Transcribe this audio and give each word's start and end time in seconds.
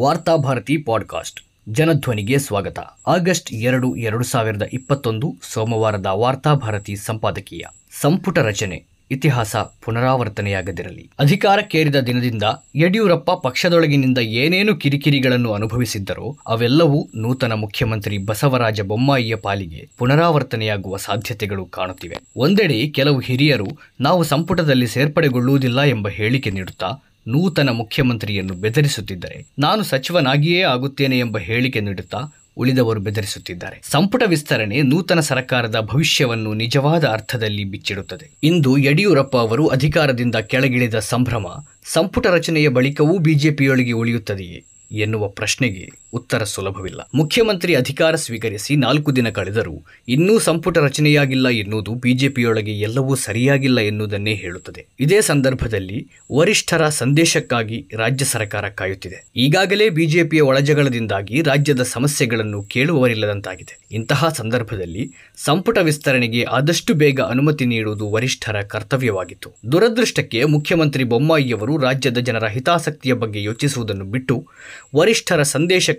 Varthabharati 0.00 0.76
podcast. 0.76 1.40
ಜನಧ್ವನಿಗೆ 1.68 2.38
ಸ್ವಾಗತ. 2.38 2.78
August 3.06 3.52
ಎರಡು 3.52 3.96
ಎರಡು 3.96 4.24
ಸಾವಿರದ 4.24 4.62
ಇಪ್ಪತ್ತೊಂದು 4.72 5.36
ಸೋಮವಾರದ 5.42 6.06
ವಾರ್ತಾಭಾರತಿ 6.06 6.96
ಸಂಪಾದಕೀಯ. 6.96 7.64
ಸಂಪುಟ 8.00 8.38
ರಚನೆ. 8.38 8.84
ಇತಿಹಾಸ 9.10 9.56
ಪುನರಾವರ್ತನೆಯಾಗದಿರಲಿ. 9.56 11.10
ಅಧಿಕಾರಕ್ಕೇರಿದ 11.18 11.96
ದಿನದಿಂದ 11.96 12.42
ಯಡಿಯೂರಪ್ಪ 12.76 13.30
ಪಕ್ಷದೊಳಗಿನಿಂದ 13.30 14.18
ಏನೇನು 14.18 14.76
ಕಿರಿಕಿರಿಗಳನ್ನು 14.76 15.52
ಅನುಭವಿಸಿದ್ದರೋ 15.52 16.36
ಅವೆಲ್ಲವೂ 16.46 17.08
ನೂತನ 17.14 17.52
ಮುಖ್ಯಮಂತ್ರಿ 17.52 18.18
ಬಸವರಾಜ 18.18 18.80
ಬೊಮ್ಮಾಯಿಯ 18.80 19.34
ಪಾಲಿಗೆ 19.34 19.88
ಪುನರಾವರ್ತನೆಯಾಗುವ 19.98 20.96
ಸಾಧ್ಯತೆಗಳು 20.96 21.66
ಕಾಣುತ್ತಿವೆ. 21.66 22.16
ಒಂದೆಡೆ 22.36 22.88
ಕೆಲವು 22.88 23.18
ಹಿರಿಯರು 23.18 23.68
ನಾವು 24.00 24.24
ಸಂಪುಟದಲ್ಲಿ 24.24 24.86
ಸೇರ್ಪಡೆಗೊಳ್ಳುವುದಿಲ್ಲ 24.86 25.80
ಎಂಬ 25.80 26.08
ಹೇಳಿಕೆ 26.08 26.50
ನೀಡುತ್ತಾ 26.50 26.92
ನೂತನ 27.28 27.70
ಮುಖ್ಯಮಂತ್ರಿಯನ್ನು 27.70 28.54
ಬೆದರಿಸುತ್ತಿದ್ದರೆ. 28.54 29.46
ನಾನು 29.58 29.82
ಸಚಿವನಾಗಿಯೇ 29.82 30.62
ಆಗುತ್ತೇನೆ 30.62 31.18
ಎಂಬ 31.18 31.38
ಹೇಳಿಕೆ 31.38 31.80
ನೀಡುತ್ತಾ 31.80 32.18
ಉಳಿದವರು 32.56 33.00
ಬೆದರಿಸುತ್ತಿದ್ದಾರೆ. 33.00 33.80
ಸಂಪುಟ 33.90 34.22
ವಿಸ್ತರಣೆ 34.26 34.82
ನೂತನ 34.82 35.20
ಸರ್ಕಾರದ 35.20 35.80
ಭವಿಷ್ಯವನ್ನು 35.80 36.54
ನಿಜವಾದ 36.54 37.04
ಅರ್ಥದಲ್ಲಿ 37.04 37.64
ಬಿಚ್ಚಿಡುತ್ತದೆ. 37.64 38.30
ಇಂದು 38.42 38.78
ಯಡಿಯೂರಪ್ಪ 38.78 39.36
ಅವರು 39.36 39.66
ಅಧಿಕಾರದಿಂದ 39.66 40.34
ಕೆಳಗಿಳಿದ 40.34 40.98
ಸಂಭ್ರಮ, 40.98 41.46
ಸಂಪುಟ 41.84 42.26
ರಚನೆಯ 42.26 42.68
ಬಳಿಕವೂ 42.68 43.18
ಬಿಜೆಪಿಯೊಳಗೆ 43.18 43.92
ಉಳಿಯುತ್ತದೆಯೇ 43.92 44.64
ಎನ್ನುವ 44.92 45.28
ಪ್ರಶ್ನೆಗೆ 45.28 45.99
ಉತ್ತರ 46.12 46.44
ಸುಲಭವಿಲ್ಲ. 46.44 47.08
ಮುಖ್ಯಮಂತ್ರಿ 47.14 47.74
ಅಧಿಕಾರ 47.74 48.14
ಸ್ವೀಕರಿಸಿ 48.14 48.76
ನಾಲ್ಕು 48.76 49.16
ದಿನ 49.16 49.30
ಕಳೆದರೂ 49.30 49.82
ಇನ್ನೂ 50.08 50.38
ಸಂಪುಟ 50.38 50.78
ರಚನೆಯಾಗಿಲ್ಲ 50.78 51.48
ಎನ್ನುವುದು 51.48 51.94
ಬಿಜೆಪಿಯೊಳಗೆ 51.94 52.72
ಎಲ್ಲವೂ 52.72 53.14
ಸರಿಯಾಗಿಲ್ಲ 53.14 53.80
ಎನ್ನುವುದನ್ನೇ 53.80 54.34
ಹೇಳುತ್ತದೆ. 54.34 54.86
ಇದೇ 55.00 55.20
ಸಂದರ್ಭದಲ್ಲಿ 55.20 56.08
ವರಿಷ್ಠರ 56.32 56.88
ಸಂದೇಶಕ್ಕಾಗಿ 56.88 57.86
ರಾಜ್ಯ 57.96 58.24
ಸರ್ಕಾರ 58.24 58.68
ಕಾಯುತ್ತಿದೆ. 58.68 59.24
ಈಗಾಗಲೇ 59.36 59.88
ಬಿಜೆಪಿಯ 59.88 60.40
ಒಳಜಗಳದಿಂದಾಗಿ 60.40 61.42
ರಾಜ್ಯದ 61.42 61.82
ಸಮಸ್ಯೆಗಳನ್ನು 61.82 62.62
ಕೇಳುವವರಿಲ್ಲದಂತಾಗಿದೆ. 62.62 63.78
ಇಂತಹ 63.92 64.28
ಸಂದರ್ಭದಲ್ಲಿ 64.28 65.12
ಸಂಪುಟ 65.36 65.78
ವಿಸ್ತರಣೆಗೆ 65.78 66.42
ಆದಷ್ಟು 66.42 66.94
ಬೇಗ 66.94 67.20
ಅನುಮತಿ 67.20 67.66
ನೀಡುವುದು 67.66 68.10
ವರಿಷ್ಠರ 68.10 68.60
ಕರ್ತವ್ಯವಾಗಿತ್ತು. 68.60 69.50
ದುರದೃಷ್ಟಕ್ಕೆ 69.72 70.44
ಮುಖ್ಯಮಂತ್ರಿ 70.44 71.04
ಬೊಮ್ಮಾಯಿಯವರು 71.04 71.78
ರಾಜ್ಯದ 71.78 72.18
ಜನರ 72.18 72.46
ಹಿತಾಸಕ್ತಿಯ 72.46 73.12
ಬಗ್ಗೆ 73.12 73.42
ಯೋಚಿಸುವುದನ್ನು 73.42 74.04
ಬಿಟ್ಟು 74.04 74.46
ವರಿಷ್ಠರ 74.96 75.42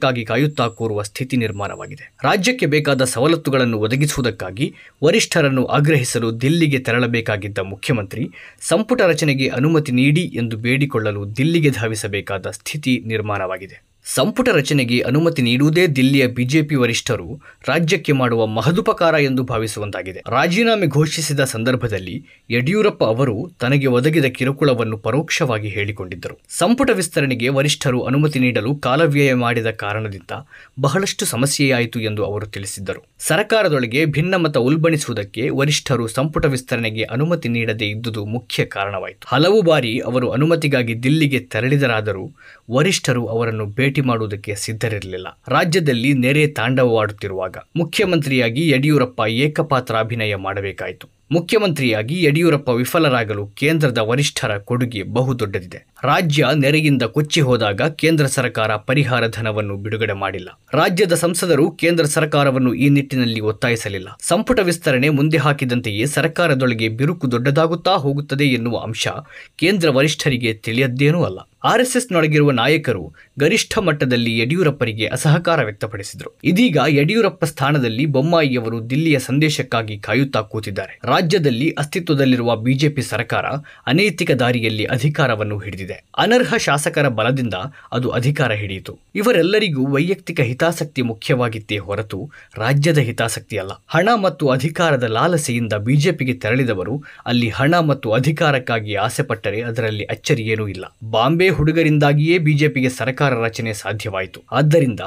ಸಂದೇಶಕ್ಕಾಗಿ 0.01 0.23
ಕಾಯುತ್ತಾ 0.25 0.65
ಕೂರುವ 0.67 1.01
ಸ್ಥಿತಿ 1.01 1.35
ನಿರ್ಮಾಣವಾಗಿದೆ. 1.37 2.05
ರಾಜ್ಯಕ್ಕೆ 2.23 2.65
ಬೇಕಾದ 2.65 3.03
ಸವಲತ್ತುಗಳನ್ನು 3.03 3.77
ಒದಗಿಸುವುದಕ್ಕಾಗಿ 3.77 4.67
ವರಿಷ್ಠರನ್ನು 5.03 5.63
ಆಗ್ರಹಿಸಲು 5.67 6.29
ದಿಲ್ಲಿಗೆ 6.41 6.79
ತೆರಳಬೇಕಾಗಿದ್ದ 6.79 7.59
ಮುಖ್ಯಮಂತ್ರಿ 7.73 8.25
ಸಂಪುಟ 8.61 9.01
ರಚನೆಗೆ 9.01 9.47
ಅನುಮತಿ 9.49 9.91
ನೀಡಿ 9.91 10.25
ಎಂದು 10.41 10.57
ಬೇಡಿಕೊಳ್ಳಲು 10.57 11.23
ದಿಲ್ಲಿಗೆ 11.37 11.69
ಧಾವಿಸಬೇಕಾದ 11.69 12.47
ಸ್ಥಿತಿ 12.49 12.93
ನಿರ್ಮಾಣವಾಗಿದೆ. 13.05 13.90
ಸಂಪುಟ 14.05 14.49
ರಚನೆಗೆ 14.49 14.99
ಅನುಮತಿ 14.99 15.41
ನೀಡುವುದೇ 15.41 15.87
ದಿಲ್ಲಿಯ 15.87 16.27
ಬಿಜೆಪಿ 16.27 16.75
ವರಿಷ್ಠರು 16.75 17.41
ರಾಜ್ಯಕ್ಕೆ 17.67 18.11
ಮಾಡುವ 18.11 18.45
ಮಹದುಪಕಾರ 18.45 19.13
ಎಂದು 19.13 19.43
ಭಾವಿಸುವಂತಾಗಿದೆ. 19.43 20.21
ರಾಜೀನಾಮೆ 20.29 20.87
ಘೋಷಿಸಿದ 20.87 21.39
ಸಂದರ್ಭದಲ್ಲಿ 21.43 22.25
ಯಡಿಯೂರಪ್ಪ 22.49 23.03
ಅವರು 23.03 23.51
ತನಗೆ 23.59 23.87
ಒದಗಿದ 23.87 24.25
ಕಿರುಕುಳವನ್ನು 24.25 24.97
ಪರೋಕ್ಷವಾಗಿ 24.97 25.67
ಹೇಳಿಕೊಂಡಿದ್ದರು. 25.67 26.39
ಸಂಪುಟ 26.49 26.89
ವಿಸ್ತರಣೆಗೆ 26.93 27.49
ವರಿಷ್ಠರು 27.49 28.01
ಅನುಮತಿ 28.01 28.39
ನೀಡಲು 28.39 28.75
ಕಾಲವ್ಯಯ 28.75 29.33
ಮಾಡಿದ 29.33 29.67
ಕಾರಣದಿಂದ 29.67 30.31
ಬಹಳಷ್ಟು 30.79 31.25
ಸಮಸ್ಯೆಯಾಯಿತು 31.25 31.99
ಎಂದು 31.99 32.25
ಅವರು 32.25 32.47
ತಿಳಿಸಿದ್ದರು. 32.47 33.03
ಸರ್ಕಾರದೊಳಗೆ 33.19 34.05
ಭಿನ್ನಮತ 34.05 34.57
ಉಲ್ಬಣಿಸುವುದಕ್ಕೆ 34.57 35.49
ವರಿಷ್ಠರು 35.49 36.07
ಸಂಪುಟ 36.07 36.45
ವಿಸ್ತರಣೆಗೆ 36.45 37.03
ಅನುಮತಿ 37.03 37.49
ನೀಡದೇ 37.49 37.85
ಇದ್ದುದು 37.85 38.25
ಮುಖ್ಯ 38.25 38.65
ಕಾರಣವಾಯಿತು. 38.65 39.27
ಹಲವು 39.27 39.61
ಬಾರಿ 39.61 39.99
ಅವರು 39.99 40.29
ಅನುಮತಿಗಾಗಿ 40.29 41.03
ದಿಲ್ಲಿಗೆ 41.03 41.39
ತೆರಳಿದರಾದರೂ 41.39 42.31
ವರಿಷ್ಠರು 42.71 43.25
ಅವರನ್ನು 43.25 43.65
ಭೇಟಿ 43.65 43.90
ಮಾಡುವುದಕ್ಕೆ 43.99 44.55
ಸಿದ್ಧರಿರಲಿಲ್ಲ. 44.55 45.41
ರಾಜ್ಯದಲ್ಲಿ 45.47 46.13
ನೆರೆ 46.13 46.47
ತಾಂಡವವಾಡುತ್ತಿರುವಾಗ 46.47 47.57
ಮುಖ್ಯಮಂತ್ರಿಯಾಗಿ 47.75 48.69
ಯಡಿಯೂರಪ್ಪ 48.69 49.21
ಏಕಪಾತ್ರ 49.27 49.95
ಅಭಿನಯ 49.95 50.35
ಮಾಡಬೇಕಾಯಿತು. 50.35 51.09
ಮುಖ್ಯಮಂತ್ರಿಯಾಗಿ 51.31 52.23
ಯಡಿಯೂರಪ್ಪ 52.23 52.69
ವಿಫಲರಾಗಲು 52.69 53.47
ಕೇಂದ್ರದ 53.47 53.97
ವರಿಷ್ಠರ 53.97 54.57
ಕೊಡುಗೆ 54.57 55.03
ಬಹುದೊಡ್ಡದಿದೆ. 55.03 55.85
ರಾಜ್ಯ 56.03 56.45
ನೆರೆಯಿಂದ 56.55 57.01
ಕೊಚ್ಚಿ 57.01 57.41
ಹೋದಾಗ 57.41 57.81
ಕೇಂದ್ರ 57.81 58.25
ಸರ್ಕಾರ 58.25 58.75
ಪರಿಹಾರ 58.75 59.27
ಧನವನ್ನು 59.27 59.77
ಬಿಡುಗಡೆ 59.77 60.13
ಮಾಡಿಲ್ಲ. 60.13 60.59
ರಾಜ್ಯದ 60.73 61.13
ಸಂಸದರು 61.13 61.71
ಕೇಂದ್ರ 61.71 62.05
ಸರ್ಕಾರವನ್ನು 62.05 62.73
ಈ 62.73 62.89
ನಿಟ್ಟಿನಲ್ಲಿ 62.89 63.39
ಒತ್ತಾಯಿಸಲಿಲ್ಲ. 63.39 64.07
ಸಂಪುಟ 64.21 64.59
ವಿಸ್ತರಣೆ 64.59 65.09
ಮುಂದೆ 65.09 65.37
ಹಾಕಿದಂತೆಯೇ 65.37 66.05
ಸರ್ಕಾರದೊಳಗೆ 66.05 66.89
ಬಿರುಕು 66.89 67.31
ದೊಡ್ಡದಾಗುತ್ತಾ 67.31 67.91
ಹೋಗುತ್ತದೆ 67.91 68.45
ಎನ್ನುವ 68.45 68.77
ಅಂಶ 68.77 69.07
ಕೇಂದ್ರ 69.55 69.89
ವರಿಷ್ಠರಿಗೆ 69.89 70.53
ತಿಳಿಯದ್ದೇನೂ 70.53 71.23
ಅಲ್ಲ. 71.23 71.39
ಆರ್ಎಸ್ಎಸ್ನೊಳಗಿರುವ 71.63 72.51
ನಾಯಕರು 72.51 73.13
ಗರಿಷ್ಠ 73.39 73.77
ಮಟ್ಟದಲ್ಲಿ 73.77 74.39
ಯಡಿಯೂರಪ್ಪರಿಗೆ 74.39 75.05
ಅಸಹಕಾರ 75.05 75.63
ವ್ಯಕ್ತಪಡಿಸಿದರು. 75.63 76.39
ಇದೀಗ 76.43 76.77
ಯಡಿಯೂರಪ್ಪ 76.87 77.45
ಸ್ಥಾನದಲ್ಲಿ 77.45 78.05
ಬೊಮ್ಮಾಯಿಯವರು 78.05 78.89
ದಿಲ್ಲಿಯ 78.89 79.19
ಸಂದೇಶಕ್ಕಾಗಿ 79.19 79.99
ಕಾಯುತ್ತಾ 79.99 80.41
ಕೂತಿದ್ದಾರೆ. 80.41 80.99
ರಾಜ್ಯದಲ್ಲಿ 81.05 81.71
ಅಸ್ತಿತ್ವದಲ್ಲಿರುವ 81.71 82.55
ಬಿಜೆಪಿ 82.55 83.01
ಸರ್ಕಾರ 83.01 83.45
ಅನೈತಿಕ 83.87 84.31
ದಾರಿಯಲ್ಲಿ 84.31 84.85
ಅಧಿಕಾರವನ್ನು 84.85 85.57
ಹಿಡಿದಿದೆ. 85.57 86.03
ಅನರ್ಹ 86.17 86.57
ಶಾಸಕರ 86.57 87.07
ಬಲದಿಂದ 87.07 87.53
ಅದು 87.91 88.09
ಅಧಿಕಾರ 88.09 88.51
ಹಿಡಿಯಿತು. 88.51 88.99
ಇವರೆಲ್ಲರಿಗೂ 89.15 89.87
ವೈಯಕ್ತಿಕ 89.87 90.39
ಹಿತಾಸಕ್ತಿ 90.39 91.01
ಮುಖ್ಯವಾಗಿತ್ತೇ 91.01 91.77
ಹೊರತು 91.77 92.31
ರಾಜ್ಯದ 92.57 92.97
ಹಿತಾಸಕ್ತಿ 92.97 93.57
ಅಲ್ಲ. 93.57 93.71
ಹಣ 93.87 94.09
ಮತ್ತು 94.21 94.47
ಅಧಿಕಾರದ 94.47 95.03
ಲಾಲಸೆಯಿಂದ 95.03 95.73
ಬಿಜೆಪಿಗೆ 95.73 96.33
ತೆರಳಿದವರು 96.33 97.03
ಅಲ್ಲಿ 97.25 97.49
ಹಣ 97.49 97.79
ಮತ್ತು 97.79 98.11
ಅಧಿಕಾರಕ್ಕಾಗಿ 98.11 98.95
ಆಸೆಪಟ್ಟರೆ 98.95 99.61
ಅದರಲ್ಲಿ 99.61 100.03
ಅಚ್ಚರಿಯೇನೂ 100.03 100.67
ಇಲ್ಲ. 100.67 100.85
ಬಾಂಬೆ 101.11 101.50
ಹುಡುಗರಿಂದಾಗಿಯೇ 101.51 102.37
ಬಿಜೆಪಿಗೆ 102.37 102.89
ಸರ್ಕಾರ 102.89 103.33
ರಚನೆ 103.33 103.73
ಸಾಧ್ಯವಾಯಿತು. 103.73 104.43
ಆದ್ದರಿಂದ 104.51 104.99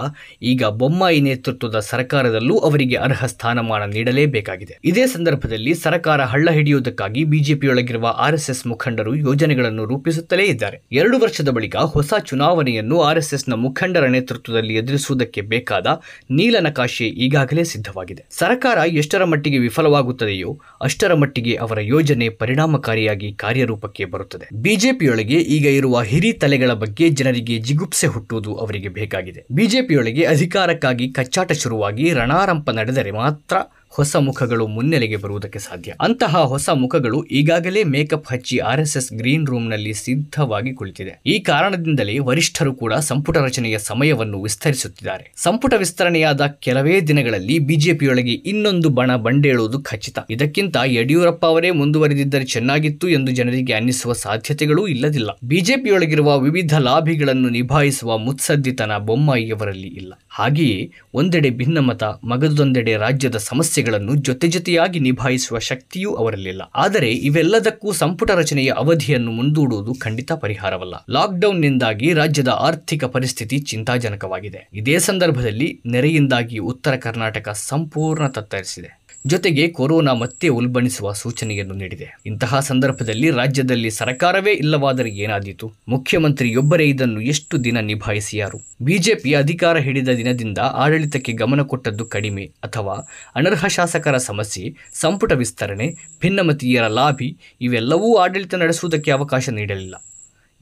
ಈಗ 0.42 0.64
ಬೊಮ್ಮಾಯಿ 0.64 1.20
ನೇತೃತ್ವದ 1.20 1.78
ಸರ್ಕಾರದಲ್ಲೂ 1.78 2.58
ಅವರಿಗೆ 2.58 2.96
ಅರ್ಹ 2.96 3.26
ಸ್ಥಾನಮಾನ 3.26 3.90
ನೀಡಲೇಬೇಕಾಗಿದೆ. 3.90 4.78
ಇದೇ 4.84 5.06
ಸಂದರ್ಭದಲ್ಲಿ 5.06 5.74
ಸರ್ಕಾರ 5.74 6.22
ಹಳ್ಳ 6.22 6.50
ಹಿಡಿಯುವುದಕ್ಕಾಗಿ 6.50 7.24
ಬಿಜೆಪಿಯೊಳಗಿರುವ 7.24 8.14
ಆರ್ಎಸ್ಎಸ್ 8.18 8.66
ಮುಖಂಡರು 8.66 9.14
ಯೋಜನೆಗಳನ್ನು 9.14 9.84
ರೂಪಿಸುತ್ತಲೇ 9.84 10.44
ಇದ್ದಾರೆ. 10.44 10.82
ಎರಡು 10.92 11.18
ವರ್ಷದ 11.18 11.48
ಬಳಿಕ 11.48 11.76
ಹೊಸ 11.76 12.14
ಚುನಾವಣೆಯನ್ನು 12.24 13.00
ಆರ್ಎಸ್ಎಸ್ನ 13.00 13.52
ಮುಖಂಡರ 13.52 14.06
ನೇತೃತ್ವದಲ್ಲಿ 14.06 14.74
ಎದುರಿಸುವುದಕ್ಕೆ 14.74 15.40
ಬೇಕಾದ 15.40 15.86
ನೀಲನಕಾಶೆ 16.30 17.06
ಈಗಾಗಲೇ 17.06 17.64
ಸಿದ್ಧವಾಗಿದೆ. 17.64 18.24
ಸರ್ಕಾರ 18.30 18.78
ಎಷ್ಟರ 18.88 19.24
ಮಟ್ಟಿಗೆ 19.24 19.58
ವಿಫಲವಾಗುತ್ತದೆಯೋ 19.58 20.60
ಅಷ್ಟರ 20.80 21.14
ಮಟ್ಟಿಗೆ 21.14 21.54
ಅವರ 21.54 21.78
ಯೋಜನೆ 21.80 22.28
ಪರಿಣಾಮಕಾರಿಯಾಗಿ 22.28 23.32
ಕಾರ್ಯರೂಪಕ್ಕೆ 23.32 24.04
ಬರುತ್ತದೆ. 24.04 24.48
ಬಿಜೆಪಿಯೊಳಗೆ 24.54 25.34
ಈಗ 25.34 25.66
ಇರುವ 25.66 26.02
ಹಿರಿ 26.02 26.32
ತಲೆಗಳ 26.38 26.72
ಬಗ್ಗೆ 26.72 27.08
ಜನರಿಗೆ 27.08 27.58
ಜಿಗುಪ್ಸೆ 27.58 28.06
ಹುಟ್ಟುವುದು 28.06 28.54
ಅವರಿಗೆ 28.54 28.88
ಬೇಕಾಗಿದೆ. 28.88 29.46
ಬಿಜೆಪಿಯೊಳಗೆ 29.52 30.24
ಅಧಿಕಾರಕ್ಕಾಗಿ 30.24 31.12
ಕಚ್ಚಾಟ 31.12 31.52
ಶುರುವಾಗಿ 31.52 32.12
ರಣಾರಂಪ 32.12 32.70
ನಡೆದರೆ 32.70 33.10
ಮಾತ್ರ 33.10 33.56
ಹೊಸ 33.96 34.16
ಮುಖಗಳು 34.16 34.66
ಮುನ್ನೆಲೆಗೆ 34.66 35.16
ಬರುವುದಕ್ಕೆ 35.16 35.58
ಸಾಧ್ಯ. 35.58 35.94
ಅಂತಹ 36.00 36.36
ಹೊಸ 36.36 36.70
ಮುಖಗಳು 36.70 37.24
ಈಗಾಗಲೇ 37.24 37.84
ಮೇಕಪ್ 37.84 38.32
ಹಚ್ಚಿ 38.32 38.58
ಆರ್ಎಸ್ಎಸ್ 38.58 39.12
ಗ್ರೀನ್ 39.12 39.46
ರೂಮ್ನಲ್ಲಿ 39.46 39.94
ಸಿದ್ಧವಾಗಿ 39.94 40.72
ಕುಳಿತಿದೆ. 40.72 41.20
ಈ 41.26 41.38
ಕಾರಣದಿಂದಲೇ 41.38 42.18
ವರಿಷ್ಠರು 42.18 42.74
ಕೂಡ 42.74 42.94
ಸಂಪುಟ 42.94 43.36
ರಚನೆಯ 43.36 43.78
ಸಮಯವನ್ನು 43.78 44.42
ವಿಸ್ತರಿಸುತ್ತಿದ್ದಾರೆ. 44.42 45.32
ಸಂಪುಟ 45.36 45.74
ವಿಸ್ತರಣೆಯಾದ 45.74 46.46
ಕೆಲವೇ 46.46 47.00
ದಿನಗಳಲ್ಲಿ 47.00 47.58
ಬಿಜೆಪಿಯೊಳಗೆ 47.58 48.32
ಇನ್ನೊಂದು 48.32 48.88
ಬಣ 48.88 49.16
ಬಂಡೇಳುವುದು 49.16 49.82
ಖಚಿತ. 49.82 50.18
ಇದಕ್ಕಿಂತ 50.30 50.76
ಯಡಿಯೂರಪ್ಪ 50.84 51.46
ಅವರೇ 51.46 51.70
ಮುಂದುವರೆದಿದ್ದರೆ 51.70 52.44
ಚೆನ್ನಾಗಿತ್ತು 52.44 53.08
ಎಂದು 53.08 53.32
ಜನರಿಗೆ 53.32 53.72
ಅನ್ನಿಸುವ 53.72 54.12
ಸಾಧ್ಯತೆಗಳೂ 54.12 54.86
ಇಲ್ಲದಿಲ್ಲ. 54.86 55.30
ಬಿಜೆಪಿಯೊಳಗಿರುವ 55.44 56.38
ವಿವಿಧ 56.38 56.78
ಲಾಭಿಗಳನ್ನು 56.78 57.48
ನಿಭಾಯಿಸುವ 57.48 58.18
ಮುತ್ಸದ್ದಿತನ 58.18 58.98
ಬೊಮ್ಮಾಯಿಯವರಲ್ಲಿ 58.98 59.88
ಇಲ್ಲ. 59.88 60.12
ಹಾಗೆಯೇ 60.28 60.90
ಒಂದೆಡೆ 61.14 61.50
ಭಿನ್ನಮತ, 61.50 62.04
ಮಗದೊಂದೆಡೆ 62.04 62.96
ರಾಜ್ಯದ 62.96 63.36
ಸಮಸ್ಯೆಗಳನ್ನು 63.84 64.14
ಜೊತೆ 64.22 64.48
ಜೊತೆಯಾಗಿ 64.48 64.98
ನಿಭಾಯಿಸುವ 65.00 65.58
ಶಕ್ತಿಯೂ 65.58 66.14
ಅವರಲ್ಲಿಲ್ಲ. 66.14 66.62
ಆದರೆ 66.74 67.10
ಇವೆಲ್ಲದಕ್ಕೂ 67.12 67.92
ಸಂಪುಟ 67.92 68.30
ರಚನೆಯ 68.30 68.70
ಅವಧಿಯನ್ನು 68.76 69.30
ಮುಂದೂಡುವುದು 69.30 69.94
ಖಂಡಿತ 69.94 70.32
ಪರಿಹಾರವಲ್ಲ. 70.32 70.94
ಲಾಕ್ಡೌನ್ನಿಂದಾಗಿ 71.10 72.12
ರಾಜ್ಯದ 72.12 72.48
ಆರ್ಥಿಕ 72.48 73.04
ಪರಿಸ್ಥಿತಿ 73.04 73.58
ಚಿಂತಾಜನಕವಾಗಿದೆ. 73.58 74.68
ಇದೇ 74.72 74.98
ಸಂದರ್ಭದಲ್ಲಿ 74.98 75.82
ನೆರೆಯಿಂದಾಗಿ 75.86 76.58
ಉತ್ತರ 76.58 76.96
ಕರ್ನಾಟಕ 76.96 77.48
ಸಂಪೂರ್ಣ 77.48 78.26
ತತ್ತರಿಸಿದೆ. 78.26 79.03
ಜೊತೆಗೆ 79.26 79.68
ಕೊರೋನಾ 79.68 80.12
ಮತ್ತೆ 80.12 80.48
ಉಲ್ಬಣಿಸುವ 80.48 81.12
ಸೂಚನೆಯನ್ನು 81.12 81.74
ನೀಡಿದೆ. 81.74 82.18
ಇಂತಹ 82.26 82.60
ಸಂದರ್ಭದಲ್ಲಿ 82.60 83.30
ರಾಜ್ಯದಲ್ಲಿ 83.30 83.90
ಸರ್ಕಾರವೇ 83.90 84.52
ಇಲ್ಲವಾದರೆ 84.52 85.10
ಏನಾದೀತು? 85.10 85.72
ಮುಖ್ಯಮಂತ್ರಿಯೊಬ್ಬರೇ 85.88 86.84
ಇದನ್ನು 86.84 87.20
ಎಷ್ಟು 87.20 87.64
ದಿನ 87.64 87.78
ನಿಭಾಯಿಸಿಯಾರು? 87.80 88.60
ಬಿಜೆಪಿ 88.82 89.34
ಅಧಿಕಾರ 89.34 89.78
ಹಿಡಿದ 89.78 90.08
ದಿನದಿಂದ 90.08 90.58
ಆಡಳಿತಕ್ಕೆ 90.58 91.32
ಗಮನ 91.32 91.62
ಕೊಟ್ಟದ್ದು 91.62 92.06
ಕಡಿಮೆ 92.06 92.44
ಅಥವಾ 92.64 93.08
ಅನರ್ಹ 93.34 93.66
ಶಾಸಕರ 93.66 94.16
ಸಮಸ್ಯೆ, 94.16 94.74
ಸಂಪುಟ 94.92 95.32
ವಿಸ್ತರಣೆ, 95.32 95.96
ಭಿನ್ನಮತೀಯರ 96.20 96.86
ಲಾಭಿ 96.86 97.36
ಇವೆಲ್ಲವೂ 97.60 98.16
ಆಡಳಿತ 98.16 98.54
ನಡೆಸುವುದಕ್ಕೆ 98.54 99.10
ಅವಕಾಶ 99.10 99.48
ನೀಡಲಿಲ್ಲ. 99.48 99.94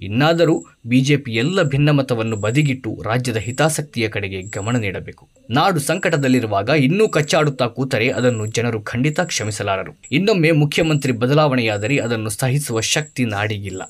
ಇನ್ನಾದರೂ 0.03 0.65
ಬಿಜೆಪಿ 0.87 1.33
ಎಲ್ಲ 1.33 1.63
ಭಿನ್ನಮತವನ್ನು 1.63 2.37
ಬದಿಗಿಟ್ಟು 2.37 3.03
ರಾಜ್ಯದ 3.05 3.37
ಹಿತಾಸಕ್ತಿಯ 3.37 4.09
ಕಡೆಗೆ 4.09 4.43
ಗಮನ 4.43 4.77
ನೀಡಬೇಕು. 4.77 5.29
ನಾಡು 5.51 5.81
ಸಂಕಟದಲ್ಲಿರುವಾಗ 5.81 6.69
ಇನ್ನೂ 6.69 7.09
ಕಚ್ಚಾಡುತ್ತಾ 7.09 7.67
ಕೂತರೆ 7.67 8.09
ಅದನ್ನು 8.09 8.47
ಜನರು 8.47 8.81
ಖಂಡಿತ 8.81 9.21
ಕ್ಷಮಿಸಲಾರರು. 9.21 9.99
ಇನ್ನೊಮ್ಮೆ 10.13 10.51
ಮುಖ್ಯಮಂತ್ರಿ 10.51 11.13
ಬದಲಾವಣೆಯಾದರೆ 11.13 11.99
ಅದನ್ನು 11.99 12.31
ಸಹಿಸುವ 12.31 12.81
ಶಕ್ತಿ 12.81 13.25
ನಾಡಿಗಿಲ್ಲ. 13.25 13.83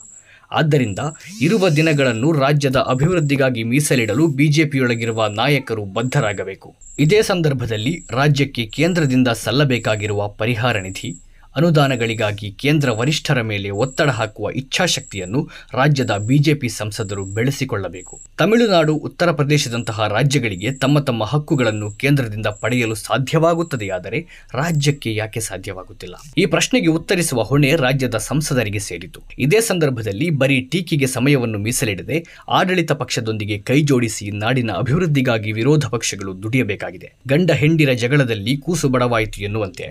ಆದ್ದರಿಂದ 0.53 0.99
ಇರುವ 1.41 1.69
ದಿನಗಳನ್ನು 1.69 2.33
ರಾಜ್ಯದ 2.33 2.77
ಅಭಿವೃದ್ಧಿಗಾಗಿ 2.77 3.63
ಮೀಸಲಿಡಲು 3.63 4.27
ಬಿಜೆಪಿಯೊಳಗಿರುವ 4.27 5.27
ನಾಯಕರು 5.27 5.85
ಬದ್ಧರಾಗಬೇಕು. 5.85 6.75
ಇದೇ 6.99 7.23
ಸಂದರ್ಭದಲ್ಲಿ 7.23 8.03
ರಾಜ್ಯಕ್ಕೆ 8.11 8.67
ಕೇಂದ್ರದಿಂದ 8.67 9.29
ಸಲ್ಲಬೇಕಾಗಿರುವ 9.29 10.29
ಪರಿಹಾರ 10.29 10.79
ನಿಧಿ 10.79 11.17
ಅನುದಾನಗಳಿಗಾಗಿ 11.57 12.53
ಕೇಂದ್ರ 12.53 12.91
ವರಿಷ್ಠರ 12.91 13.41
ಮೇಲೆ 13.41 13.71
ಒತ್ತಡ 13.71 14.09
ಹಾಕುವ 14.09 14.51
ಇಚ್ಛಾಶಕ್ತಿಯನ್ನು 14.51 15.49
ರಾಜ್ಯದ 15.73 16.11
ಬಿಜೆಪಿ 16.11 16.69
ಸಂಸದರು 16.69 17.25
ಬೆಳೆಸಿಕೊಳ್ಳಬೇಕು. 17.25 18.21
ತಮಿಳುನಾಡು, 18.39 18.95
ಉತ್ತರ 18.95 19.31
ಪ್ರದೇಶದಂತಹ 19.31 20.07
ರಾಜ್ಯಗಳಿಗೆ 20.07 20.73
ತಮ್ಮ 20.73 20.99
ತಮ್ಮ 20.99 21.25
ಹಕ್ಕುಗಳನ್ನು 21.25 21.91
ಕೇಂದ್ರದಿಂದ 21.91 22.47
ಪಡೆಯಲು 22.47 22.95
ಸಾಧ್ಯವಾಗುತ್ತದೆಯಾದರೆ 22.95 24.49
ರಾಜ್ಯಕ್ಕೆ 24.55 25.15
ಯಾಕೆ 25.15 25.41
ಸಾಧ್ಯವಾಗುತ್ತಿಲ್ಲ? 25.41 26.15
ಈ 26.39 26.47
ಪ್ರಶ್ನೆಗೆ 26.47 26.87
ಉತ್ತರಿಸುವ 26.87 27.43
ಹೊಣೆ 27.43 27.77
ರಾಜ್ಯದ 27.77 28.17
ಸಂಸದರಿಗೆ 28.17 28.79
ಸೇರಿತು. 28.79 29.21
ಇದೇ 29.39 29.61
ಸಂದರ್ಭದಲ್ಲಿ 29.61 30.31
ಬರೀ 30.31 30.61
ಟೀಕೆಗೆ 30.61 31.07
ಸಮಯವನ್ನು 31.07 31.59
ಮೀಸಲಿಡದೆ 31.59 32.25
ಆಡಳಿತ 32.49 32.93
ಪಕ್ಷದೊಂದಿಗೆ 32.93 33.59
ಕೈಜೋಡಿಸಿ 33.59 34.31
ನಾಡಿನ 34.31 34.71
ಅಭಿವೃದ್ಧಿಗಾಗಿ 34.71 35.53
ವಿರೋಧ 35.53 35.87
ಪಕ್ಷಗಳು 35.87 36.43
ದುಡಿಯಬೇಕಾಗಿದೆ. 36.43 37.13
ಗಂಡ 37.29 37.51
ಹೆಂಡಿರ 37.51 37.93
ಜಗಳದಲ್ಲಿ 37.93 38.57
ಕೂಸು 38.57 38.89
ಬಡವಾಯಿತು 38.89 39.43
ಎನ್ನುವಂತೆ 39.43 39.85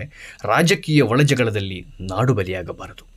ರಾಜಕೀಯ 0.44 1.02
ಒಳಜಗಳದಲ್ಲಿ 1.52 1.78
ನಾಡು 2.00 2.32
ಬಲಿಯಾಗಬಾರದು. 2.34 3.11